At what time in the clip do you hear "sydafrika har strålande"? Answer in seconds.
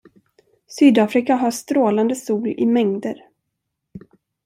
0.67-2.15